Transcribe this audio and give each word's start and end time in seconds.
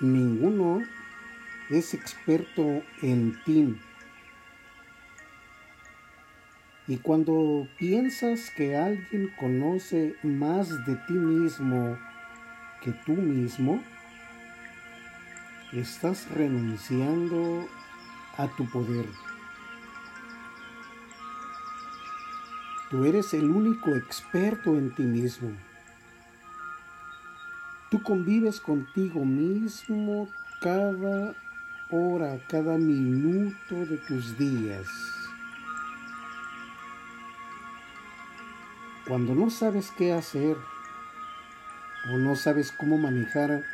ninguno 0.00 0.82
es 1.70 1.94
experto 1.94 2.82
en 3.02 3.38
ti. 3.44 3.78
Y 6.86 6.96
cuando 6.98 7.68
piensas 7.78 8.50
que 8.50 8.76
alguien 8.76 9.30
conoce 9.38 10.16
más 10.22 10.68
de 10.86 10.96
ti 11.06 11.12
mismo 11.12 11.96
que 12.82 12.92
tú 13.06 13.12
mismo, 13.12 13.80
estás 15.72 16.28
renunciando 16.30 17.68
a 18.36 18.48
tu 18.56 18.68
poder. 18.70 19.06
Tú 22.90 23.04
eres 23.04 23.32
el 23.34 23.44
único 23.44 23.94
experto 23.94 24.76
en 24.76 24.92
ti 24.94 25.04
mismo. 25.04 25.56
Tú 27.90 28.00
convives 28.04 28.60
contigo 28.60 29.24
mismo 29.24 30.28
cada 30.60 31.34
hora, 31.90 32.38
cada 32.48 32.78
minuto 32.78 33.84
de 33.84 33.96
tus 33.98 34.38
días. 34.38 34.86
Cuando 39.08 39.34
no 39.34 39.50
sabes 39.50 39.90
qué 39.98 40.12
hacer 40.12 40.56
o 42.12 42.16
no 42.16 42.36
sabes 42.36 42.70
cómo 42.70 42.96
manejar 42.96 43.64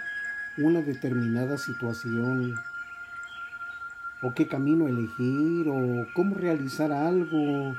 una 0.57 0.81
determinada 0.81 1.59
situación 1.59 2.55
o 4.23 4.33
qué 4.33 4.49
camino 4.49 4.89
elegir 4.89 5.69
o 5.69 6.07
cómo 6.15 6.37
realizar 6.37 6.91
algo 6.91 7.77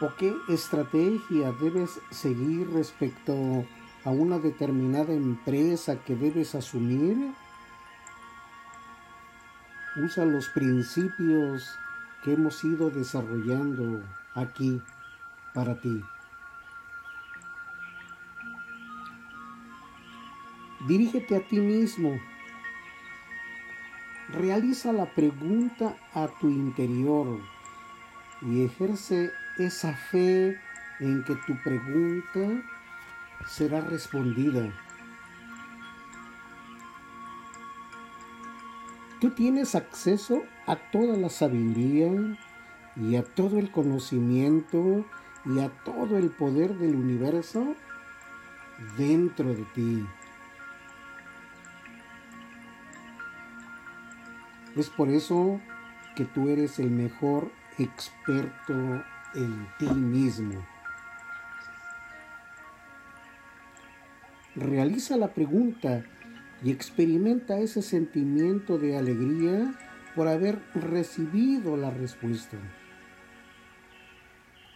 o 0.00 0.14
qué 0.18 0.34
estrategia 0.50 1.52
debes 1.58 1.98
seguir 2.10 2.68
respecto 2.70 3.66
a 4.04 4.10
una 4.10 4.38
determinada 4.38 5.12
empresa 5.12 5.96
que 6.04 6.14
debes 6.14 6.54
asumir, 6.54 7.32
usa 9.96 10.24
los 10.24 10.48
principios 10.48 11.78
que 12.22 12.34
hemos 12.34 12.62
ido 12.64 12.90
desarrollando 12.90 14.02
aquí 14.34 14.80
para 15.54 15.80
ti. 15.80 16.02
Dirígete 20.86 21.36
a 21.36 21.40
ti 21.40 21.58
mismo. 21.58 22.18
Realiza 24.28 24.92
la 24.92 25.06
pregunta 25.06 25.96
a 26.14 26.28
tu 26.40 26.48
interior 26.48 27.40
y 28.42 28.64
ejerce 28.64 29.32
esa 29.58 29.92
fe 29.94 30.60
en 31.00 31.24
que 31.24 31.34
tu 31.46 31.60
pregunta 31.62 32.62
será 33.46 33.80
respondida. 33.80 34.72
Tú 39.20 39.30
tienes 39.30 39.74
acceso 39.74 40.42
a 40.66 40.76
toda 40.76 41.16
la 41.16 41.28
sabiduría 41.28 42.36
y 42.94 43.16
a 43.16 43.24
todo 43.24 43.58
el 43.58 43.70
conocimiento 43.70 45.04
y 45.44 45.60
a 45.60 45.70
todo 45.84 46.18
el 46.18 46.30
poder 46.30 46.76
del 46.76 46.94
universo 46.94 47.74
dentro 48.96 49.54
de 49.54 49.64
ti. 49.74 50.06
Es 54.76 54.88
por 54.90 55.08
eso 55.08 55.60
que 56.14 56.24
tú 56.24 56.48
eres 56.48 56.78
el 56.78 56.90
mejor 56.90 57.50
experto 57.78 59.02
en 59.34 59.68
ti 59.78 59.88
mismo. 59.88 60.64
Realiza 64.54 65.16
la 65.16 65.34
pregunta 65.34 66.04
y 66.64 66.70
experimenta 66.70 67.58
ese 67.58 67.82
sentimiento 67.82 68.78
de 68.78 68.96
alegría 68.96 69.74
por 70.16 70.28
haber 70.28 70.60
recibido 70.74 71.76
la 71.76 71.90
respuesta. 71.90 72.56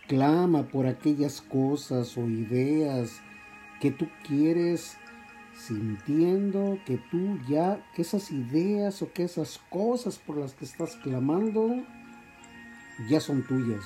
Clama 0.06 0.68
por 0.68 0.86
aquellas 0.86 1.40
cosas 1.40 2.16
o 2.16 2.28
ideas 2.28 3.20
que 3.80 3.90
tú 3.90 4.08
quieres 4.26 4.96
sintiendo 5.54 6.78
que 6.86 6.98
tú 7.10 7.38
ya, 7.48 7.84
que 7.94 8.02
esas 8.02 8.30
ideas 8.30 9.02
o 9.02 9.12
que 9.12 9.24
esas 9.24 9.58
cosas 9.70 10.18
por 10.18 10.38
las 10.38 10.54
que 10.54 10.64
estás 10.64 10.96
clamando 10.96 11.84
ya 13.08 13.20
son 13.20 13.46
tuyas. 13.46 13.84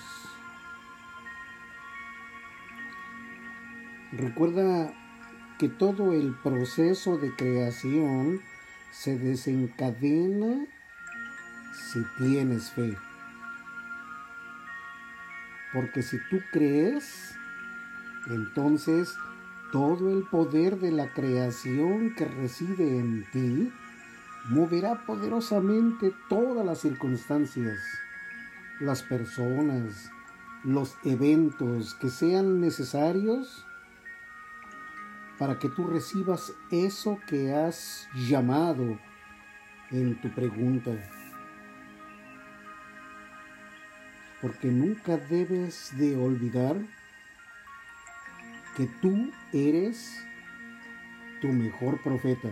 Recuerda 4.12 4.92
que 5.58 5.68
todo 5.68 6.12
el 6.12 6.34
proceso 6.34 7.16
de 7.16 7.34
creación 7.34 8.40
se 8.92 9.18
desencadena 9.18 10.66
si 11.92 12.02
tienes 12.18 12.70
fe. 12.70 12.96
Porque 15.72 16.02
si 16.02 16.18
tú 16.30 16.40
crees, 16.52 17.36
entonces 18.28 19.14
todo 19.72 20.10
el 20.10 20.24
poder 20.24 20.78
de 20.78 20.92
la 20.92 21.12
creación 21.12 22.14
que 22.14 22.24
reside 22.24 22.98
en 22.98 23.24
ti 23.32 23.72
moverá 24.48 25.04
poderosamente 25.06 26.14
todas 26.28 26.64
las 26.64 26.80
circunstancias, 26.80 27.78
las 28.80 29.02
personas, 29.02 30.10
los 30.64 30.96
eventos 31.04 31.94
que 31.94 32.08
sean 32.10 32.60
necesarios 32.60 33.65
para 35.38 35.58
que 35.58 35.68
tú 35.68 35.86
recibas 35.86 36.52
eso 36.70 37.18
que 37.26 37.52
has 37.52 38.08
llamado 38.14 38.98
en 39.90 40.20
tu 40.20 40.30
pregunta. 40.30 40.92
Porque 44.40 44.68
nunca 44.68 45.16
debes 45.16 45.96
de 45.96 46.16
olvidar 46.16 46.76
que 48.76 48.86
tú 49.00 49.30
eres 49.52 50.22
tu 51.40 51.48
mejor 51.48 52.02
profeta. 52.02 52.50